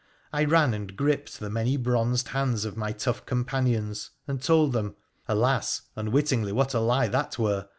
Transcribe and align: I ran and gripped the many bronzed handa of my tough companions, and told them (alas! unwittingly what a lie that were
I 0.33 0.45
ran 0.45 0.73
and 0.73 0.95
gripped 0.95 1.39
the 1.39 1.51
many 1.51 1.77
bronzed 1.77 2.29
handa 2.29 2.65
of 2.65 2.75
my 2.75 2.91
tough 2.91 3.23
companions, 3.27 4.09
and 4.25 4.41
told 4.41 4.73
them 4.73 4.95
(alas! 5.27 5.83
unwittingly 5.95 6.51
what 6.53 6.73
a 6.73 6.79
lie 6.79 7.07
that 7.07 7.37
were 7.37 7.67